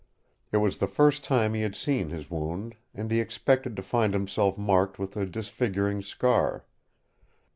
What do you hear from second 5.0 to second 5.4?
a